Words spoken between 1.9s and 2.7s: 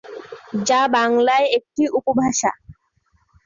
উপভাষা।